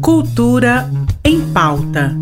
Cultura 0.00 0.90
em 1.24 1.40
pauta. 1.52 2.16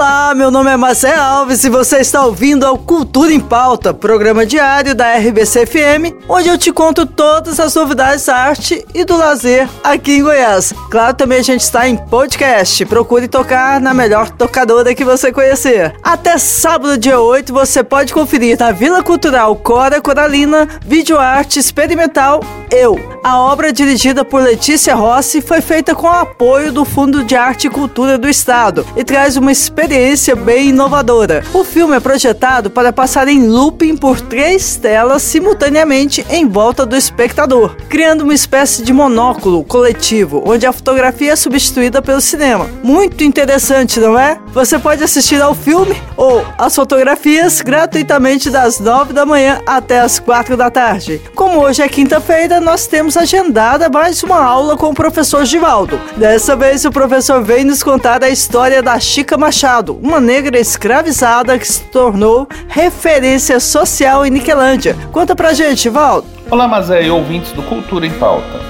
Olá, 0.00 0.34
meu 0.34 0.50
nome 0.50 0.70
é 0.70 0.78
Marcelo 0.78 1.20
Alves 1.20 1.62
e 1.62 1.68
você 1.68 1.98
está 1.98 2.24
ouvindo 2.24 2.64
ao 2.64 2.78
Cultura 2.78 3.34
em 3.34 3.38
Pauta, 3.38 3.92
programa 3.92 4.46
diário 4.46 4.94
da 4.94 5.12
RBC 5.12 5.66
FM, 5.66 6.24
onde 6.26 6.48
eu 6.48 6.56
te 6.56 6.72
conto 6.72 7.04
todas 7.04 7.60
as 7.60 7.74
novidades 7.74 8.24
da 8.24 8.34
arte 8.34 8.82
e 8.94 9.04
do 9.04 9.14
lazer 9.14 9.68
aqui 9.84 10.12
em 10.12 10.22
Goiás. 10.22 10.72
Claro, 10.90 11.14
também 11.14 11.40
a 11.40 11.42
gente 11.42 11.60
está 11.60 11.86
em 11.86 11.98
podcast. 11.98 12.86
Procure 12.86 13.28
tocar 13.28 13.78
na 13.78 13.92
melhor 13.92 14.30
tocadora 14.30 14.94
que 14.94 15.04
você 15.04 15.30
conhecer. 15.30 15.94
Até 16.02 16.38
sábado, 16.38 16.96
dia 16.96 17.20
8, 17.20 17.52
você 17.52 17.84
pode 17.84 18.14
conferir 18.14 18.58
na 18.58 18.72
Vila 18.72 19.02
Cultural 19.02 19.54
Cora 19.56 20.00
Coralina 20.00 20.66
Vídeo 20.82 21.18
Arte 21.18 21.58
Experimental 21.58 22.40
Eu. 22.70 23.19
A 23.22 23.38
obra 23.38 23.70
dirigida 23.70 24.24
por 24.24 24.40
Letícia 24.40 24.94
Rossi 24.94 25.42
foi 25.42 25.60
feita 25.60 25.94
com 25.94 26.06
o 26.06 26.10
apoio 26.10 26.72
do 26.72 26.86
Fundo 26.86 27.22
de 27.22 27.36
Arte 27.36 27.66
e 27.66 27.70
Cultura 27.70 28.16
do 28.16 28.26
Estado 28.26 28.86
e 28.96 29.04
traz 29.04 29.36
uma 29.36 29.52
experiência 29.52 30.34
bem 30.34 30.70
inovadora. 30.70 31.44
O 31.52 31.62
filme 31.62 31.94
é 31.94 32.00
projetado 32.00 32.70
para 32.70 32.94
passar 32.94 33.28
em 33.28 33.46
looping 33.46 33.94
por 33.94 34.22
três 34.22 34.74
telas 34.76 35.22
simultaneamente 35.22 36.24
em 36.30 36.48
volta 36.48 36.86
do 36.86 36.96
espectador, 36.96 37.76
criando 37.90 38.22
uma 38.22 38.32
espécie 38.32 38.82
de 38.82 38.90
monóculo 38.90 39.64
coletivo, 39.64 40.42
onde 40.46 40.64
a 40.64 40.72
fotografia 40.72 41.32
é 41.32 41.36
substituída 41.36 42.00
pelo 42.00 42.22
cinema. 42.22 42.70
Muito 42.82 43.22
interessante, 43.22 44.00
não 44.00 44.18
é? 44.18 44.40
Você 44.52 44.80
pode 44.80 45.04
assistir 45.04 45.40
ao 45.40 45.54
filme 45.54 45.96
ou 46.16 46.44
às 46.58 46.74
fotografias 46.74 47.60
gratuitamente 47.60 48.50
das 48.50 48.80
nove 48.80 49.12
da 49.12 49.24
manhã 49.24 49.60
até 49.64 50.00
as 50.00 50.18
quatro 50.18 50.56
da 50.56 50.68
tarde. 50.68 51.20
Como 51.36 51.60
hoje 51.60 51.82
é 51.82 51.88
quinta-feira, 51.88 52.60
nós 52.60 52.88
temos 52.88 53.16
agendada 53.16 53.88
mais 53.88 54.24
uma 54.24 54.42
aula 54.42 54.76
com 54.76 54.86
o 54.86 54.94
professor 54.94 55.44
Givaldo. 55.44 56.00
Dessa 56.16 56.56
vez, 56.56 56.84
o 56.84 56.90
professor 56.90 57.40
vem 57.44 57.64
nos 57.64 57.80
contar 57.80 58.24
a 58.24 58.28
história 58.28 58.82
da 58.82 58.98
Chica 58.98 59.38
Machado 59.38 59.96
uma 60.02 60.18
negra 60.18 60.58
escravizada 60.58 61.56
que 61.56 61.66
se 61.66 61.82
tornou 61.84 62.48
referência 62.66 63.60
social 63.60 64.26
em 64.26 64.30
Niquelândia. 64.30 64.96
Conta 65.12 65.36
pra 65.36 65.52
gente, 65.52 65.88
Valdo. 65.88 66.26
Olá, 66.50 66.66
Mazé 66.66 67.04
e 67.04 67.10
ouvintes 67.10 67.52
do 67.52 67.62
Cultura 67.62 68.04
em 68.04 68.12
Pauta. 68.18 68.60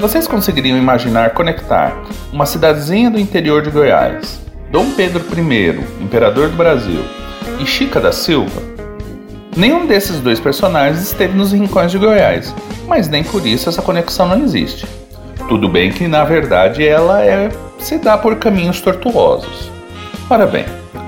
Vocês 0.00 0.26
conseguiriam 0.26 0.78
imaginar 0.78 1.34
conectar 1.34 1.94
uma 2.32 2.46
cidadezinha 2.46 3.10
do 3.10 3.18
interior 3.18 3.62
de 3.62 3.70
Goiás, 3.70 4.45
Dom 4.70 4.90
Pedro 4.90 5.24
I, 5.32 5.80
imperador 6.02 6.48
do 6.48 6.56
Brasil, 6.56 7.04
e 7.60 7.66
Chica 7.66 8.00
da 8.00 8.10
Silva? 8.10 8.60
Nenhum 9.56 9.86
desses 9.86 10.18
dois 10.20 10.40
personagens 10.40 11.02
esteve 11.02 11.36
nos 11.36 11.52
rincões 11.52 11.92
de 11.92 11.98
Goiás, 11.98 12.52
mas 12.88 13.08
nem 13.08 13.22
por 13.22 13.46
isso 13.46 13.68
essa 13.68 13.80
conexão 13.80 14.28
não 14.28 14.42
existe. 14.42 14.86
Tudo 15.48 15.68
bem 15.68 15.92
que 15.92 16.08
na 16.08 16.24
verdade 16.24 16.86
ela 16.86 17.22
é 17.22 17.48
se 17.78 17.96
dá 17.96 18.18
por 18.18 18.36
caminhos 18.36 18.80
tortuosos. 18.80 19.70
Ora 20.28 20.46
bem, 20.46 20.64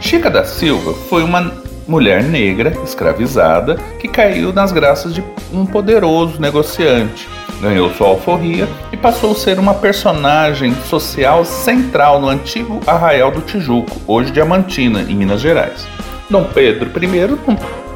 Chica 0.00 0.30
da 0.30 0.44
Silva 0.44 0.94
foi 1.10 1.22
uma 1.22 1.52
mulher 1.86 2.22
negra 2.22 2.72
escravizada 2.82 3.76
que 4.00 4.08
caiu 4.08 4.52
nas 4.52 4.72
graças 4.72 5.14
de 5.14 5.22
um 5.52 5.66
poderoso 5.66 6.40
negociante. 6.40 7.28
Ganhou 7.62 7.94
sua 7.94 8.08
alforria 8.08 8.68
e 8.90 8.96
passou 8.96 9.30
a 9.30 9.34
ser 9.36 9.60
uma 9.60 9.74
personagem 9.74 10.74
social 10.86 11.44
central 11.44 12.20
no 12.20 12.28
antigo 12.28 12.80
Arraial 12.84 13.30
do 13.30 13.40
Tijuco, 13.40 14.00
hoje 14.04 14.32
Diamantina, 14.32 15.02
em 15.02 15.14
Minas 15.14 15.40
Gerais. 15.40 15.86
Dom 16.28 16.42
Pedro 16.42 16.90
I 17.00 17.06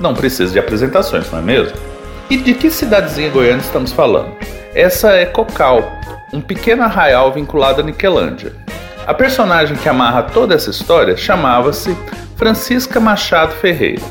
não, 0.00 0.14
precisa 0.14 0.52
de 0.52 0.60
apresentações, 0.60 1.28
não 1.32 1.40
é 1.40 1.42
mesmo? 1.42 1.76
E 2.30 2.36
de 2.36 2.54
que 2.54 2.70
cidadezinha 2.70 3.28
goiana 3.28 3.60
estamos 3.60 3.90
falando? 3.90 4.36
Essa 4.72 5.10
é 5.14 5.26
Cocal, 5.26 5.82
um 6.32 6.40
pequeno 6.40 6.84
arraial 6.84 7.32
vinculado 7.32 7.80
a 7.80 7.84
Niquelândia. 7.84 8.52
A 9.04 9.12
personagem 9.12 9.76
que 9.76 9.88
amarra 9.88 10.22
toda 10.22 10.54
essa 10.54 10.70
história 10.70 11.16
chamava-se 11.16 11.96
Francisca 12.36 13.00
Machado 13.00 13.52
Ferreira. 13.54 14.02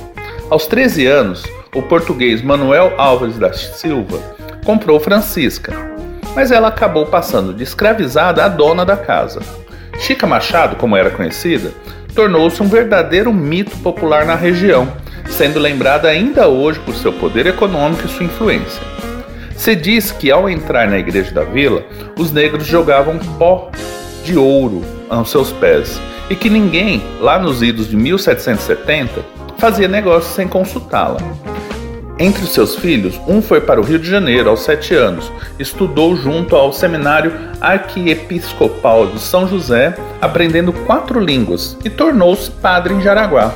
Aos 0.50 0.68
13 0.68 1.06
anos, 1.08 1.44
o 1.74 1.82
português 1.82 2.42
Manuel 2.42 2.94
Álvares 2.98 3.38
da 3.38 3.54
Silva 3.54 4.35
comprou 4.66 5.00
Francisca, 5.00 5.74
mas 6.36 6.52
ela 6.52 6.68
acabou 6.68 7.06
passando 7.06 7.54
de 7.54 7.64
escravizada 7.64 8.44
a 8.44 8.50
dona 8.50 8.84
da 8.84 8.98
casa. 8.98 9.40
Chica 10.00 10.28
Machado, 10.28 10.76
como 10.76 10.98
era 10.98 11.12
conhecida, 11.12 11.72
tornou-se 12.14 12.62
um 12.62 12.68
verdadeiro 12.68 13.32
mito 13.32 13.78
popular 13.78 14.26
na 14.26 14.36
região, 14.36 14.92
sendo 15.30 15.60
lembrada 15.60 16.10
ainda 16.10 16.48
hoje 16.48 16.80
por 16.80 16.96
seu 16.96 17.14
poder 17.14 17.46
econômico 17.46 18.06
e 18.06 18.10
sua 18.10 18.26
influência. 18.26 18.82
Se 19.56 19.76
diz 19.76 20.12
que 20.12 20.32
ao 20.32 20.50
entrar 20.50 20.88
na 20.88 20.98
igreja 20.98 21.32
da 21.32 21.44
vila, 21.44 21.86
os 22.18 22.32
negros 22.32 22.66
jogavam 22.66 23.18
pó 23.38 23.72
de 24.24 24.38
ouro 24.38 24.84
aos 25.10 25.30
seus 25.30 25.52
pés 25.54 26.00
e 26.30 26.36
que 26.36 26.50
ninguém, 26.50 27.02
lá 27.22 27.40
nos 27.40 27.62
idos 27.62 27.88
de 27.88 27.96
1770, 27.96 29.24
fazia 29.58 29.88
negócio 29.88 30.34
sem 30.34 30.48
consultá-la. 30.48 31.20
Entre 32.18 32.44
os 32.44 32.54
seus 32.54 32.78
filhos, 32.78 33.20
um 33.28 33.42
foi 33.42 33.60
para 33.60 33.80
o 33.80 33.84
Rio 33.84 34.00
de 34.00 34.10
Janeiro 34.10 34.50
aos 34.50 34.62
sete 34.62 34.94
anos, 34.96 35.30
estudou 35.60 36.16
junto 36.16 36.56
ao 36.56 36.72
Seminário 36.72 37.34
Arquiepiscopal 37.60 39.08
de 39.08 39.20
São 39.20 39.46
José, 39.46 39.94
aprendendo 40.22 40.72
quatro 40.72 41.20
línguas 41.20 41.78
e 41.84 41.90
tornou-se 41.90 42.50
padre 42.50 42.94
em 42.94 43.02
Jaraguá. 43.02 43.54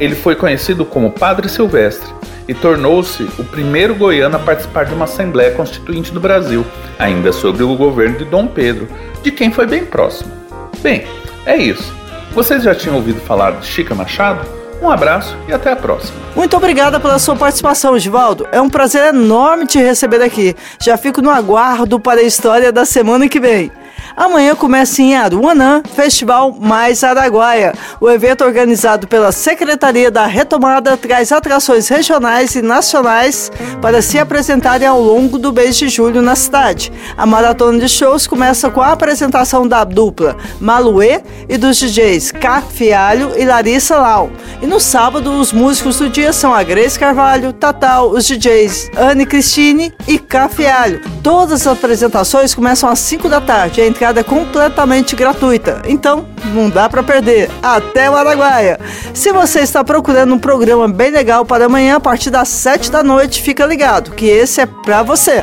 Ele 0.00 0.16
foi 0.16 0.34
conhecido 0.34 0.84
como 0.84 1.12
Padre 1.12 1.48
Silvestre 1.48 2.12
e 2.48 2.54
tornou-se 2.54 3.22
o 3.38 3.44
primeiro 3.44 3.94
goiano 3.94 4.36
a 4.36 4.40
participar 4.40 4.84
de 4.84 4.94
uma 4.94 5.04
Assembleia 5.04 5.52
Constituinte 5.52 6.10
do 6.10 6.18
Brasil, 6.18 6.66
ainda 6.98 7.32
sob 7.32 7.62
o 7.62 7.76
governo 7.76 8.18
de 8.18 8.24
Dom 8.24 8.48
Pedro, 8.48 8.88
de 9.22 9.30
quem 9.30 9.52
foi 9.52 9.66
bem 9.66 9.84
próximo. 9.84 10.32
Bem, 10.80 11.06
é 11.46 11.56
isso. 11.56 11.94
Vocês 12.32 12.64
já 12.64 12.74
tinham 12.74 12.96
ouvido 12.96 13.20
falar 13.20 13.52
de 13.52 13.66
Chica 13.66 13.94
Machado? 13.94 14.57
Um 14.80 14.90
abraço 14.90 15.36
e 15.48 15.52
até 15.52 15.72
a 15.72 15.76
próxima. 15.76 16.16
Muito 16.36 16.56
obrigada 16.56 17.00
pela 17.00 17.18
sua 17.18 17.34
participação, 17.34 17.98
Givaldo. 17.98 18.46
É 18.52 18.60
um 18.60 18.70
prazer 18.70 19.12
enorme 19.14 19.66
te 19.66 19.78
receber 19.78 20.22
aqui. 20.22 20.54
Já 20.80 20.96
fico 20.96 21.20
no 21.20 21.30
aguardo 21.30 21.98
para 21.98 22.20
a 22.20 22.24
história 22.24 22.70
da 22.70 22.84
semana 22.84 23.28
que 23.28 23.40
vem. 23.40 23.72
Amanhã 24.16 24.54
começa 24.54 25.02
em 25.02 25.16
Aruanã, 25.16 25.82
Festival 25.94 26.56
Mais 26.58 27.04
Araguaia. 27.04 27.72
O 28.00 28.10
evento 28.10 28.44
organizado 28.44 29.06
pela 29.06 29.32
Secretaria 29.32 30.10
da 30.10 30.26
Retomada 30.26 30.96
traz 30.96 31.32
atrações 31.32 31.88
regionais 31.88 32.54
e 32.54 32.62
nacionais 32.62 33.50
para 33.80 34.02
se 34.02 34.18
apresentarem 34.18 34.86
ao 34.86 35.00
longo 35.00 35.38
do 35.38 35.52
mês 35.52 35.76
de 35.76 35.88
julho 35.88 36.22
na 36.22 36.34
cidade. 36.34 36.92
A 37.16 37.26
maratona 37.26 37.78
de 37.78 37.88
shows 37.88 38.26
começa 38.26 38.70
com 38.70 38.80
a 38.80 38.92
apresentação 38.92 39.66
da 39.66 39.84
dupla 39.84 40.36
Maluê 40.60 41.22
e 41.48 41.56
dos 41.56 41.78
DJs 41.78 42.32
Cá 42.32 42.62
Fialho 42.62 43.32
e 43.36 43.44
Larissa 43.44 43.98
Lau. 43.98 44.30
E 44.60 44.66
no 44.66 44.80
sábado, 44.80 45.30
os 45.32 45.52
músicos 45.52 45.98
do 45.98 46.08
dia 46.08 46.32
são 46.32 46.52
a 46.52 46.62
Grace 46.62 46.98
Carvalho, 46.98 47.52
Tatal, 47.52 48.10
os 48.10 48.26
DJs 48.26 48.90
Anne 48.96 49.26
Cristine 49.26 49.92
e 50.06 50.18
Cá 50.18 50.48
Fialho. 50.48 51.00
Todas 51.22 51.66
as 51.66 51.66
apresentações 51.66 52.54
começam 52.54 52.88
às 52.88 52.98
5 52.98 53.28
da 53.28 53.40
tarde. 53.40 53.80
A 53.80 53.86
é 54.04 54.22
completamente 54.22 55.16
gratuita, 55.16 55.82
então 55.86 56.26
não 56.54 56.70
dá 56.70 56.88
para 56.88 57.02
perder. 57.02 57.50
Até 57.62 58.08
o 58.10 58.16
Araguaia! 58.16 58.78
Se 59.12 59.32
você 59.32 59.60
está 59.60 59.82
procurando 59.82 60.34
um 60.34 60.38
programa 60.38 60.88
bem 60.88 61.10
legal 61.10 61.44
para 61.44 61.66
amanhã, 61.66 61.96
a 61.96 62.00
partir 62.00 62.30
das 62.30 62.48
7 62.48 62.90
da 62.90 63.02
noite, 63.02 63.42
fica 63.42 63.66
ligado, 63.66 64.12
que 64.12 64.26
esse 64.26 64.60
é 64.60 64.66
para 64.66 65.02
você. 65.02 65.42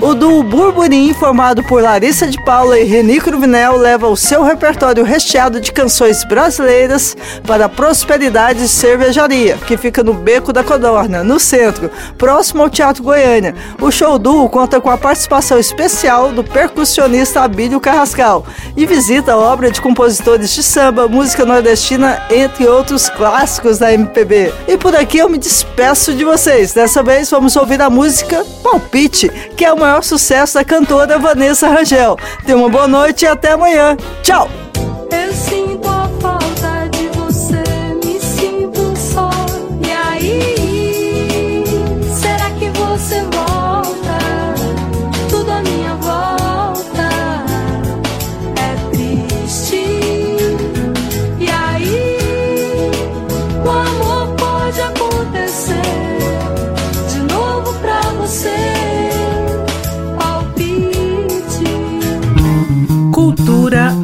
O 0.00 0.14
duo 0.14 0.42
Burburim, 0.42 1.14
formado 1.14 1.62
por 1.62 1.82
Larissa 1.82 2.26
de 2.26 2.42
Paula 2.44 2.78
e 2.78 2.84
Reni 2.84 3.20
Cruvinel, 3.20 3.76
leva 3.76 4.08
o 4.08 4.16
seu 4.16 4.42
repertório 4.42 5.04
recheado 5.04 5.60
de 5.60 5.72
canções 5.72 6.24
brasileiras 6.24 7.16
para 7.46 7.66
a 7.66 7.68
Prosperidade 7.68 8.68
Cervejaria, 8.68 9.56
que 9.66 9.76
fica 9.76 10.02
no 10.02 10.12
Beco 10.12 10.52
da 10.52 10.64
Codorna, 10.64 11.22
no 11.22 11.38
centro, 11.38 11.90
próximo 12.18 12.62
ao 12.62 12.70
Teatro 12.70 13.02
Goiânia. 13.02 13.54
O 13.80 13.90
show 13.90 14.18
duo 14.18 14.48
conta 14.48 14.80
com 14.80 14.90
a 14.90 14.98
participação 14.98 15.58
especial 15.58 16.32
do 16.32 16.42
percussionista 16.42 17.40
Abílio 17.42 17.80
Carrascal 17.80 18.44
e 18.76 18.84
visita 18.86 19.32
a 19.32 19.38
obra 19.38 19.70
de 19.70 19.80
compositores 19.80 20.50
de 20.50 20.62
samba, 20.62 21.08
música 21.08 21.44
nordestina, 21.44 22.20
entre 22.30 22.66
outros 22.66 23.08
clássicos 23.08 23.78
da 23.78 23.92
MPB. 23.92 24.52
E 24.66 24.76
por 24.76 24.94
aqui 24.94 25.18
eu 25.18 25.28
me 25.28 25.38
despeço 25.38 26.12
de 26.12 26.24
vocês. 26.24 26.74
Dessa 26.74 27.02
vez 27.02 27.30
vamos 27.30 27.56
ouvir 27.56 27.80
a 27.80 27.88
música 27.88 28.44
Palpite, 28.62 29.28
que 29.56 29.64
é 29.64 29.72
o 29.72 29.83
maior 29.84 30.02
sucesso 30.02 30.54
da 30.54 30.64
cantora 30.64 31.18
Vanessa 31.18 31.68
Rangel. 31.68 32.16
Tenha 32.46 32.56
uma 32.56 32.70
boa 32.70 32.88
noite 32.88 33.24
e 33.24 33.28
até 33.28 33.52
amanhã. 33.52 33.96
Tchau! 34.22 34.63